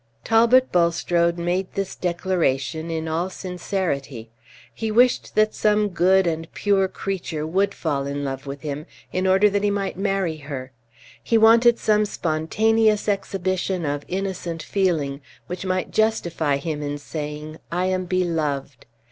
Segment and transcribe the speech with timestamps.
[0.23, 4.31] Talbot Bulstrode made this declaration in all sincerity.
[4.73, 9.27] He wished that some good and pure creature would fall in love with him, in
[9.27, 10.71] order that he might marry her.
[11.23, 16.97] He wanted Page 18 some spontaneous exhibition of innocent feeling which might justify him in
[16.97, 18.87] saying "I am beloved!"